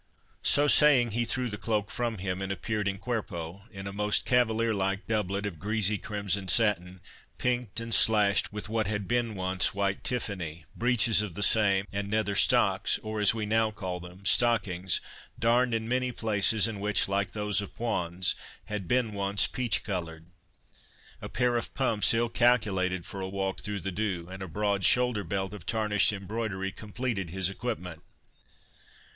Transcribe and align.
So 0.41 0.67
saying, 0.67 1.11
he 1.11 1.25
threw 1.25 1.47
the 1.47 1.59
cloak 1.59 1.91
from 1.91 2.17
him, 2.17 2.41
and 2.41 2.51
appeared 2.51 2.87
in 2.87 2.97
cuerpo, 2.97 3.61
in 3.69 3.85
a 3.85 3.93
most 3.93 4.25
cavalier 4.25 4.73
like 4.73 5.05
doublet, 5.05 5.45
of 5.45 5.59
greasy 5.59 5.99
crimson 5.99 6.47
satin, 6.47 7.01
pinked 7.37 7.79
and 7.79 7.93
slashed 7.93 8.51
with 8.51 8.67
what 8.67 8.87
had 8.87 9.07
been 9.07 9.35
once 9.35 9.75
white 9.75 10.03
tiffany; 10.03 10.65
breeches 10.75 11.21
of 11.21 11.35
the 11.35 11.43
same; 11.43 11.85
and 11.93 12.09
nether 12.09 12.33
stocks, 12.33 12.99
or, 13.03 13.21
as 13.21 13.35
we 13.35 13.45
now 13.45 13.69
call 13.69 13.99
them, 13.99 14.25
stockings, 14.25 15.01
darned 15.37 15.71
in 15.71 15.87
many 15.87 16.11
places, 16.11 16.67
and 16.67 16.81
which, 16.81 17.07
like 17.07 17.33
those 17.33 17.61
of 17.61 17.75
Poins, 17.75 18.33
had 18.65 18.87
been 18.87 19.13
once 19.13 19.45
peach 19.45 19.83
coloured. 19.83 20.25
A 21.21 21.29
pair 21.29 21.57
of 21.57 21.75
pumps, 21.75 22.11
ill 22.15 22.27
calculated 22.27 23.05
for 23.05 23.21
a 23.21 23.29
walk 23.29 23.59
through 23.59 23.81
the 23.81 23.91
dew, 23.91 24.27
and 24.31 24.41
a 24.41 24.47
broad 24.47 24.81
shoulderbelt 24.83 25.53
of 25.53 25.67
tarnished 25.67 26.11
embroidery, 26.11 26.71
completed 26.71 27.29
his 27.29 27.51
equipment. 27.51 28.01